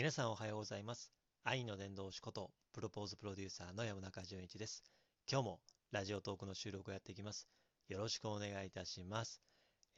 [0.00, 1.12] 皆さんおはようございます。
[1.44, 4.82] 愛の伝道師こと、プロポーズプロデューサーの山中淳一です。
[5.30, 5.60] 今日も
[5.92, 7.46] ラジオトークの収録をやっていきます。
[7.86, 9.42] よろしくお願いいたします。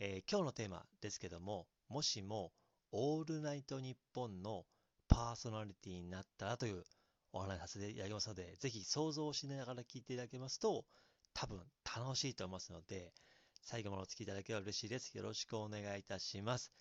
[0.00, 2.50] えー今日のテーマですけども、もしも
[2.90, 4.64] オールナイトニッポンの
[5.06, 6.82] パーソナリティになったらという
[7.32, 10.84] お話させていただきますので、ぜひ想像しながら聞いていただけますと、
[11.32, 13.12] 多分楽しいと思いますので、
[13.62, 15.16] 最後までお付きいただければ嬉しいです。
[15.16, 16.72] よろしくお願いいたします。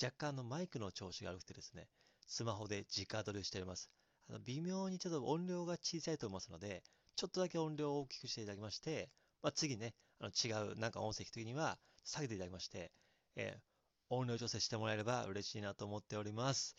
[0.00, 1.88] 若干のマイクの調子が悪くてですね、
[2.28, 3.90] スマホで直撮りしております。
[4.30, 6.84] あの微妙にちょっと音量が小さいと思いますので、
[7.16, 9.08] ちょっとだけ音量を大きくしていただきまして、
[9.42, 12.92] まあ、次ね、あの違うなんか音声聞くときには下げていただきまして、
[13.34, 13.60] えー
[14.10, 16.74] 音量調整してもらえれば嬉しいなと思っております。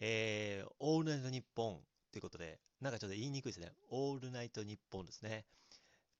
[0.00, 1.80] えー、オールナイトニッポン
[2.12, 3.72] ということで、なんかちょっと言いにくいですね。
[3.90, 5.44] オールナイトニッポンですね。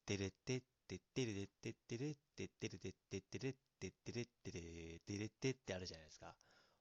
[0.04, 4.60] てれってってってれってってれってってれってってれってってれってれ
[4.96, 6.34] ってれってってあるじゃないですか。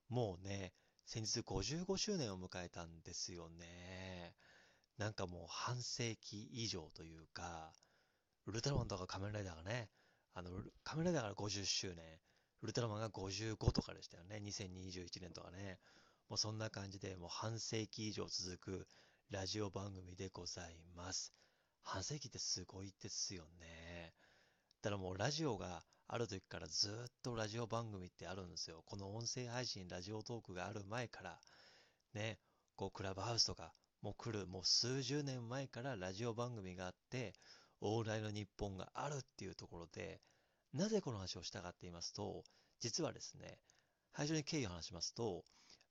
[0.09, 0.73] もうね、
[1.07, 4.35] 先日55周年を迎えたんですよね。
[4.97, 7.71] なんかもう半世紀以上というか、
[8.45, 9.89] ウルトラマンとか仮面ライダーがね、
[10.33, 10.49] あの、
[10.83, 12.03] 仮面ライダーから50周年、
[12.61, 14.41] ウルトラマンが55とかでしたよね。
[14.43, 15.79] 2021年とかね。
[16.27, 18.87] もうそんな感じで、もう半世紀以上続く
[19.29, 21.31] ラジオ番組でございます。
[21.83, 24.13] 半世紀ってすごいですよね。
[24.81, 28.83] だからもうラジオがある時からずっとラジオ番組ってあるんですよ。
[28.85, 31.39] この音声配信、ラジオトークがある前から、
[32.13, 32.39] ね、
[32.75, 37.33] こうクラブハウスとかもう来る、もう数十年前からラジオ番組があって、
[37.81, 40.21] オールナイトニッポンがあるっていうところで、
[40.73, 42.43] なぜこの話をしたかって言いますと、
[42.79, 43.57] 実はですね、
[44.15, 45.43] 最初に経緯を話しますと、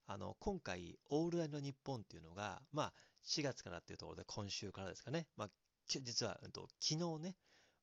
[0.06, 2.92] あの、今回、オールナイトニッポンっていうのが、まあ、
[3.24, 5.50] 4月からっていうところで、今週からですかね、まあ、
[5.88, 7.36] 実は、うんと、昨日ね、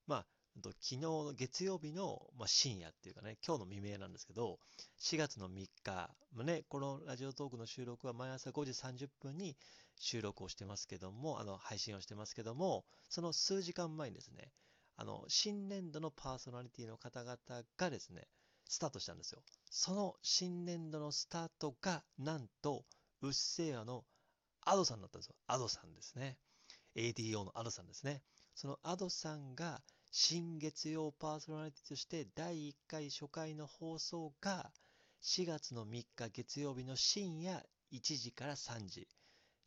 [0.08, 0.25] まあ、
[0.62, 4.59] 昨日の月曜日の、まあ、深夜っていうかね、今日の未明なんですけど、
[5.00, 5.70] 4月の3日、
[6.34, 9.58] まあね、このラジオトークの収録は毎朝5時30分に
[10.00, 14.52] 収録をしてますけども、あの、配信をしてますけども、その数時間前にですね、
[14.96, 17.38] あの、新年度のパーソナリティの方々
[17.78, 18.28] がですね、
[18.66, 19.42] スタートしたんですよ。
[19.69, 22.86] その新年度のスタートが、なんと、
[23.22, 24.06] うっせぇわの
[24.62, 25.36] アドさんだったんですよ。
[25.47, 26.38] アドさんですね。
[26.96, 28.22] ADO のアドさんですね。
[28.56, 29.81] そのアドさんが、
[30.16, 34.72] 新月曜パーソナリティとして第1回初回の放送が
[35.24, 39.07] 4月の3日月曜日の深夜1時から3時。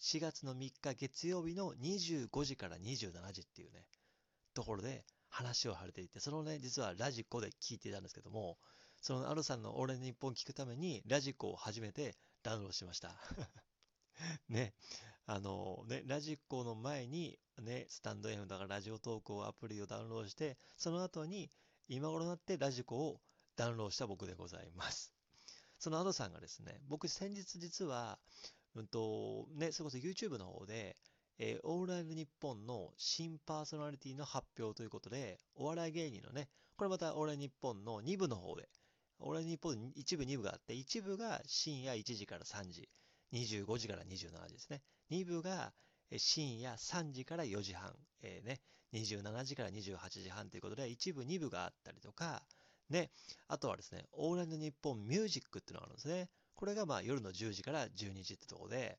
[0.01, 3.87] 4月の3日月曜日の25時から27時っていうね、
[4.55, 8.57] ところで話をされていて、そのね、実はラジコで聞いていたんですけども、
[9.03, 12.15] そのアルさんの俺の日本聞くためにラジコを初めて
[12.45, 13.17] ダウンロードしました。
[14.49, 14.75] ね、
[15.25, 21.50] あのね、ラジコの前にね、スタンド FM だからラジオ投稿アプリをダウンロードして、その後に
[21.89, 23.21] 今頃になってラジコを
[23.56, 25.12] ダウンロードした僕でございます。
[25.78, 28.19] そのアドさんがですね、僕先日実は、
[28.75, 30.97] うんと、ね、それこそ YouTube の方で、
[31.39, 38.69] えーオールナイトニッポンの新パーソナリティの発表ということで、お笑い芸人のね、これまたオールナイトニッポンの2部の方で、
[39.19, 42.89] オールナイトニッポン一部2部があって、1部が深夜1時から3時、
[43.33, 44.83] 25時から27時ですね。
[45.11, 45.72] 2部が
[46.17, 48.61] 深夜3時から4時半、えーね、
[48.93, 52.43] 27時から28時半ということで、一部2部があったりとか、
[52.91, 53.11] ね、
[53.49, 56.28] あとはですね、オールナイトニッポンミュージックっていうのがあるんですね。
[56.55, 58.99] これがまあ夜の10時から12時ってところで、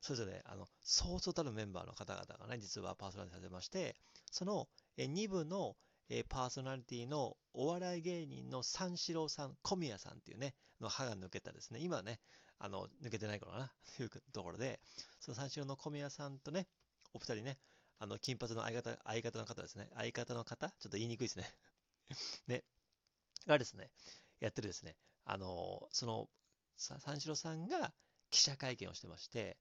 [0.00, 3.96] それぞれ、あの、そうそうたるメンバーの方々がね、実はパーソナリティされてまして、
[4.30, 4.68] その
[4.98, 5.76] 2部の
[6.28, 12.20] パーソナリティのお笑い芸人の三四郎さん、小宮さんっていうね、の歯が抜けたですね、今ね、
[12.58, 14.80] あの、抜けてない頃かな、と いうところで、
[15.20, 16.68] その三四郎の小宮さんとね、
[17.12, 17.58] お二人ね、
[17.98, 21.54] あの、金髪の相方、相方の方ですね、相方の方、ちょっと言いにくいですね。
[22.46, 22.64] ね、
[23.46, 23.90] がですね、
[24.40, 26.28] やってるですね、あの、その、
[26.76, 27.92] 三四郎さんが
[28.30, 29.56] 記者会見をしてまして、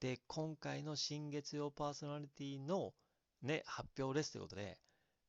[0.00, 2.94] で、今回の新月曜パーソナリティの
[3.42, 4.78] ね、発表ですということで、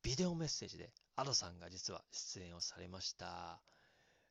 [0.01, 3.61] ビデオメッセージで、アドさんが実は出演をされました。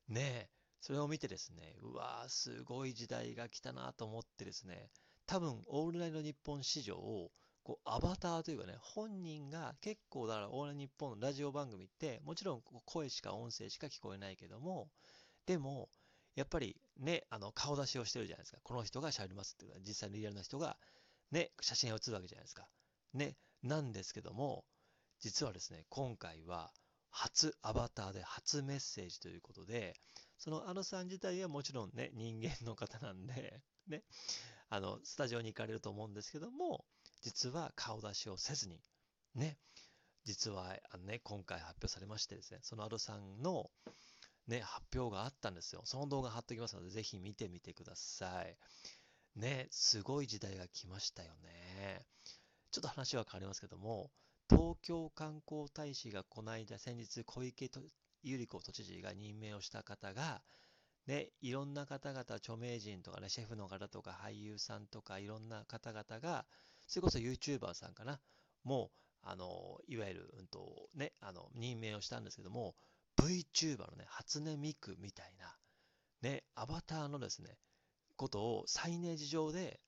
[0.07, 0.54] ねえ、
[0.85, 4.91] それを見てですね、うわー、すごい時代が来たなと思ってですね、
[5.25, 7.31] 多分、オールナイトニッポン史上を、
[7.63, 14.91] こう、アバターというかね、本人が結構、だから、オールナイトニッポンのラジオ番組って、もちろん声しか音声しか聞こえないけども、
[15.47, 15.89] でも、
[16.35, 18.59] やっぱりね、あの、顔出しをしてるじゃないですか。
[18.61, 20.77] この人が喋りますっていうのは、実際のリアルな人が、
[21.31, 22.67] ね、写真が写るわけじゃないですか。
[23.15, 24.65] ね、なんですけども、
[25.19, 26.71] 実はですね、今回は、
[27.09, 29.95] 初アバターで初メッセージということで、
[30.37, 34.03] そのあのさん自体はもちろんね、人間の方なんで、 ね、
[34.69, 36.85] あの、スタジオに行かれると思うんですけども、
[37.21, 38.81] 実は顔出しをせずに、
[39.33, 39.57] ね、
[40.23, 43.71] 実はあのね、今回発表されましてですね、そのアドさんの、
[44.47, 45.81] ね、発表があったんですよ。
[45.85, 48.57] その動画貼っておきますので、ぜひ見てみてください。
[49.35, 52.05] ね、すごい時代が来ましたよね。
[52.71, 54.11] ちょっと話は変わりますけども、
[54.49, 57.69] 東京観光大使がこの間先日小池
[58.25, 60.41] 百合子都知事が任命をした方が、
[61.07, 66.45] ね、いろんな方々、著名人とかね、シェフの方とか俳優さんとかいろんな方々が、
[66.87, 68.19] それこそ YouTuber さんかな、
[68.63, 72.75] もう、あの、いわゆる、うんと、ね、あの、任命をしたんですけども、
[73.17, 75.55] VTuber のね、初音ミクみたいな、
[76.21, 77.57] ね、アバターのですね、
[78.15, 79.79] ことをサイネージ上で、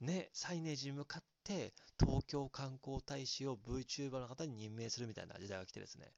[0.00, 6.12] ね、サイネージに向かって東京観光大使を VTuber の方に任命するみたいな時代が来てですね、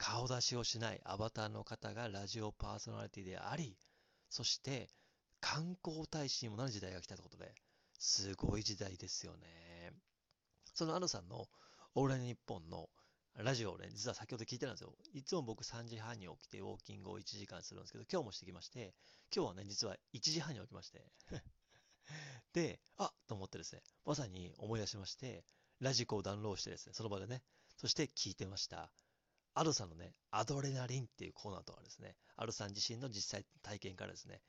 [0.00, 3.76] 顔出しをしないアバターの方がラジオパーソナリティであり、
[4.30, 4.88] そして
[5.40, 7.54] 観光大使にもなる時代が来たということで、
[7.98, 9.92] すごい時代ですよね。
[10.72, 11.44] そのアドさんの
[11.94, 12.88] オーライ日本の
[13.36, 14.94] ラジオをね、実は先ほど聞いてたんですよ。
[15.12, 18.94] いつも僕3時半に起きてウォーキングを1時間するんですけど、今日もしてきまして、
[19.36, 21.04] 今日はね、実は1時半に起きまして
[22.54, 25.44] で、あと思ってですね、まさに思い出しまして、
[25.78, 27.42] ラジコをダウンロードしてですね、その場でね、
[27.76, 28.90] そして聞いてました。
[29.54, 34.40] アドさんのね、アドレナリンっていうコーナーとかですね、アドさん自身の実際体験からですね、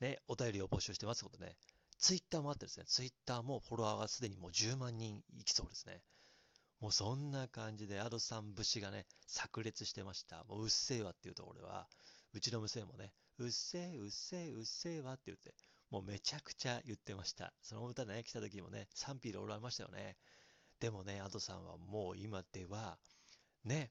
[0.00, 1.56] ね、お便りを募集してますことね、
[1.98, 6.02] ツイッターもあってですね、ツイッターもフォロワーがすでにもう10万人いきそうですね。
[6.80, 10.44] もうそんな感じで、アドさん節がね、炸裂してました。
[10.44, 11.86] もううっせえわっていうところでは、
[12.32, 15.54] うちの娘もね、うっせえ、うっせえ、うっせえわって言って、
[15.90, 17.52] もうめちゃくちゃ言ってました。
[17.60, 20.16] その歌ね、来た時もね、賛否でおられましたよね。
[20.78, 22.98] でもね、アドさんはもう今では、
[23.64, 23.90] ね、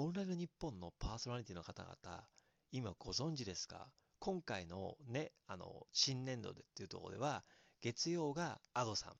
[0.00, 2.24] オンライン日本のパーソナリティの方々、
[2.70, 3.90] 今ご存知ですか？
[4.20, 7.44] 今回のね、あの、新年度でっていうところでは、
[7.80, 9.14] 月曜が Adoさん、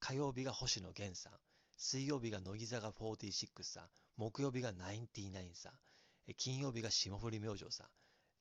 [0.00, 1.32] 火曜日が星野源さん、
[1.76, 5.72] 水曜日が乃木坂46さん、木曜日がナインティナインさん、
[6.38, 7.86] 金曜日が霜降り明星さん、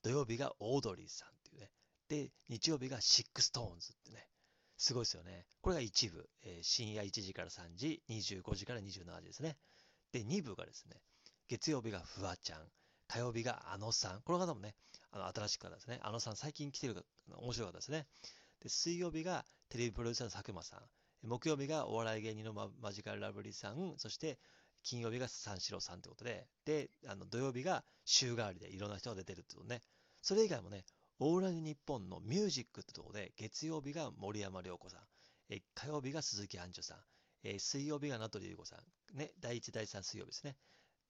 [0.02, 1.72] 土曜日がオードリーさんっていうね。
[2.08, 4.30] で、日曜日が SixTONES ってね。
[4.78, 5.46] すごいですよね。
[5.60, 9.58] これが1部、えー、深夜1時から3時、25時から27時ですね。
[10.14, 11.02] で、2部がですね、
[11.52, 12.60] 月曜日がフワちゃん、
[13.10, 14.22] 火曜日があのさん。
[14.22, 14.74] この方もね、
[15.12, 16.00] あの新しく方ですね。
[16.02, 18.08] あのさん、最近来てる面白かったですね。
[18.64, 21.28] で、水曜日がテレビプロデューサーの佐久間さん。
[21.28, 24.40] 木曜日がお笑い芸人のママジカルラブリーさん、そして
[24.82, 29.82] 金曜日が三四郎さんってことで、で、あの土曜日が週替わりでいろんな人が出てるってことね。
[30.22, 30.86] それ以外もね、
[31.20, 35.00] オーライ日本のミュージックってところで、月曜日が森山良子さん、
[35.50, 36.98] え火曜日が鈴木杏樹さん、
[37.44, 40.56] え水曜日が名取裕子さん、ね、第1、第3水曜日ですね。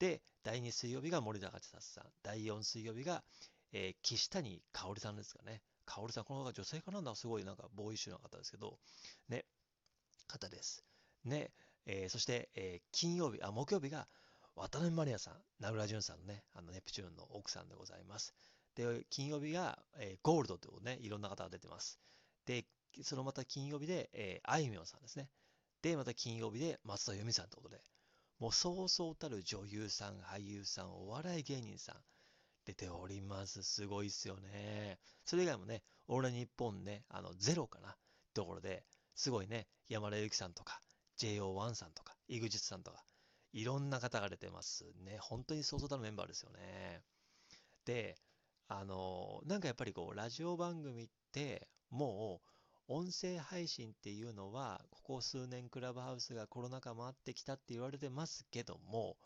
[0.01, 3.21] で、第2水曜日が森高千里さん、第4水曜日が、
[3.71, 5.62] えー、岸谷香織さんですかね。
[5.86, 7.01] 香織さん、この方が女性かな？
[7.01, 8.80] んだすごいなんかボーイッシュな方ですけど、
[9.30, 9.45] ね、
[10.27, 10.83] 方です。
[11.24, 11.51] ね、
[11.86, 14.07] えー、そして、えー、金曜日、あ、木曜日が
[14.56, 18.33] 渡辺マリアさん、名倉潤さんのね、あのネプチューンの奥さんでございます。
[18.74, 22.00] で、金曜日が、えー、ゴールドというね、いろんな方が出てます。
[22.47, 22.65] で、
[23.04, 25.30] そのまた金曜日で、えー、あいみょんさんですね。
[25.83, 27.83] で、また金曜日で松田由美さんということで、
[28.41, 31.95] もうそうそうたる女優さん、俳優さん、お笑い芸人さん、
[32.65, 33.61] 出ております。
[33.61, 34.97] すごいっすよね。
[35.25, 37.95] それ以外もね、俺日本ね、あの、ゼロかな、
[38.33, 38.83] ところで、
[39.13, 40.81] すごいね、山田裕貴さんとか、
[41.19, 43.03] JO1 さんとか、EXIT さんとか、
[43.53, 45.19] いろんな方が出てますね。
[45.19, 47.03] 本当にそうそうたるメンバーですよね。
[47.85, 48.17] で、
[48.69, 52.50] あの、なんかやっぱりこう、ラジオ番組って、もう、
[52.88, 59.18] 音声配信っていうのは、ここ数年クラブハウスがコロナ禍もあってきたって言われてますけども、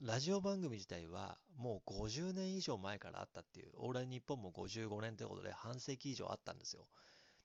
[0.00, 6.88] ラジオ番組自体はもう50年以上前からあったっていう、オーライ日本も55年ということで半世紀以上あったんですよ。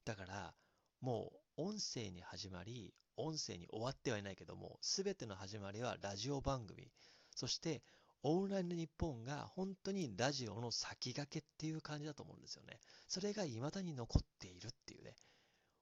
[0.03, 0.53] だから、
[0.99, 6.91] もう音声に始まり、音声に終わってはいないけども、すべての始まりはラジオ番組。
[7.35, 7.83] そして、
[8.23, 12.79] オンラインの日本が本当にラジオの先駆けっていう感じだと思うんですよね。
[13.07, 15.15] それが未だに残っているっていうね。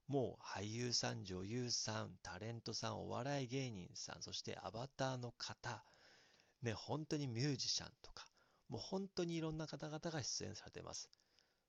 [0.08, 5.84] もう俳優さん、女優さん、タレントさん、お笑い芸人さん、そしてアバターの方、
[6.62, 8.26] ね、本当にミュージシャンとか、
[8.70, 11.10] もう本当にいろんな方々が出演されています。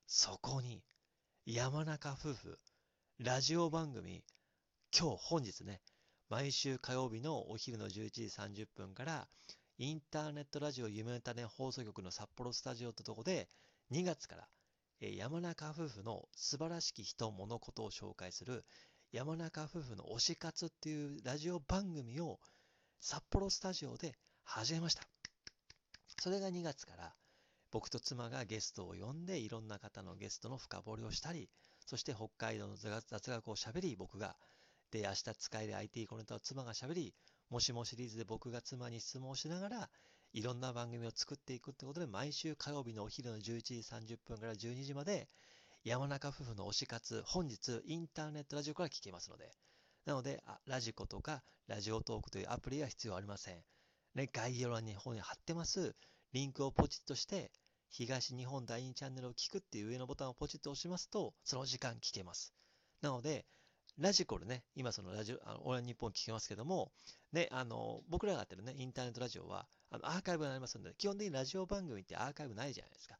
[0.07, 0.83] そこに、
[1.45, 2.59] 山中夫婦、
[3.17, 4.23] ラジオ番組、
[4.97, 5.81] 今日本日ね、
[6.29, 8.23] 毎週火曜日のお昼の11時
[8.63, 9.27] 30分から、
[9.81, 13.47] インターネットラジオ夢種放送局の札幌スタジオってとこで、
[13.93, 14.47] 2月から、
[14.99, 18.65] え山中夫婦の素晴らしき人物事を紹介する、
[19.13, 22.41] 山中夫婦の推し活っていうラジオ番組を
[22.99, 25.03] 札幌スタジオで始めました。
[26.19, 27.15] それが2月から
[27.71, 31.49] 僕と妻がゲストを呼んでいろんな方のゲストの深掘りをしたり、
[31.85, 34.35] そして北海道の雑学をしゃべり、僕が。
[34.91, 37.13] で、明日使える IT コネタを妻がしゃべり、
[37.49, 39.89] もしもシリーズで僕が妻に質問をしながら、
[40.33, 43.75] いろんな番組を作っていくってことで、毎週火曜日のお昼の11時
[44.15, 45.27] 30分から12時まで、
[45.83, 49.51] 山中夫婦の推し活、本日インターネットラジオから聞けますので、
[50.05, 53.63] なので、ラジコとかラジオトークというアプリは必要ありません。
[54.13, 55.95] ね、概要欄に本に貼ってます。
[56.33, 57.51] リンクをポチッとして、
[57.89, 62.53] 東日本第2チャンネルを聞くっていう上のボタンをポチッと押しますと、その時間聞けます。
[63.01, 63.47] なので、
[63.99, 66.91] ラジコルね、今そのラジオ、あの俺は日本聞けますけども、
[67.33, 73.17] ね、あの、僕らがやってるね、インターネットラジオは、あのアーカイブがありますので、基本的にラジオ番組ってアーカイブないじゃないですか。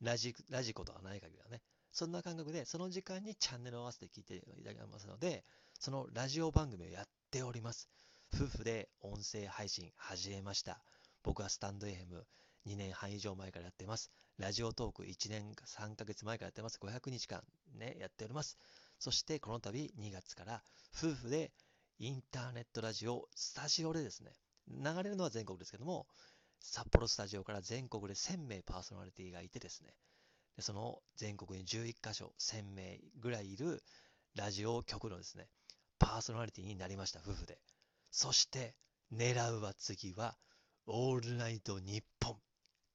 [0.00, 1.60] ラジ、ラジコとかない限りはね。
[1.92, 5.44] そんな感覚で、その時間にチャンネルを合わせて聞いていただきますので、
[5.78, 7.90] そのラジオ番組をやっております。
[8.34, 10.82] 夫婦で音声配信始めました。
[11.22, 12.24] 僕はスタンド FM
[12.66, 14.10] 2年半以上前からやってます。
[14.38, 16.78] ラジオトーク1年3ヶ月前からやってます。
[16.80, 18.56] 500日間ね、やっております。
[19.02, 20.62] そしてこの度2月から
[20.96, 21.50] 夫婦で
[21.98, 24.30] インターネットラジオスタジオでですね、
[24.68, 26.06] 流れるのは全国ですけども、
[26.60, 29.92] 札幌スタジオから全国で1000名パーソナリティがいてですね、
[30.54, 33.82] でその全国に11カ所1000名ぐらいいる
[34.36, 35.48] ラジオ局のですね、
[35.98, 37.58] パーソナリティになりました、夫婦で。
[38.12, 38.76] そして、
[39.12, 40.36] 狙うは次は、
[40.86, 42.36] オールナイトニッポン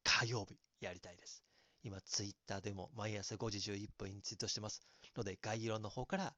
[0.06, 1.44] 火曜日やりたいです。
[1.84, 4.82] 今、ツイッターでも毎朝5時11分にツイートしてます。
[5.18, 6.36] ので、概要欄の方から、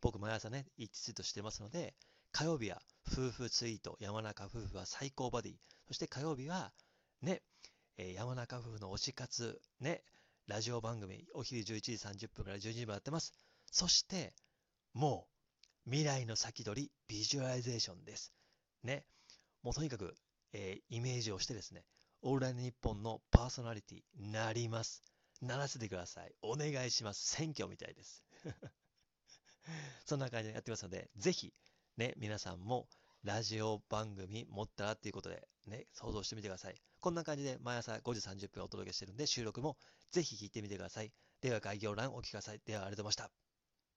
[0.00, 1.94] 僕毎朝ね、1ツイートしてますので、
[2.32, 5.54] 火曜日は夫婦ツイート、山中夫婦は最高バディ。
[5.88, 6.72] そして火曜日は、
[7.22, 7.42] ね、
[7.96, 10.02] え、山中夫婦の推し活、ね、
[10.46, 11.92] ラジオ番組、お昼11時
[12.26, 13.34] 30分から12時までやってます。
[13.70, 14.32] そして、
[14.94, 15.28] も
[15.86, 18.32] う、未来の先取り、ビジュアライゼーションです。
[18.82, 19.04] ね、
[19.62, 20.14] もうとにかく、
[20.52, 21.84] えー、イメージをしてですね、
[22.22, 25.02] オールライン日本のパーソナリティになります。
[25.42, 26.34] 鳴らせてください。
[26.42, 27.36] お願いします。
[27.36, 28.24] 選挙みたいです。
[30.06, 31.54] そんな感じでやってますので、ぜひ、
[31.96, 32.88] ね、皆さんも
[33.22, 36.80] ラジオ番組持ったらっていうことで、ね、想像してみてください。
[37.00, 39.76] こんな感じで毎朝5時30分お届けしてるんで、収録も
[40.10, 41.12] ぜひ聞いてみてください。
[41.40, 42.60] では概要欄お聞きください。
[42.64, 43.49] ではありがとうございました。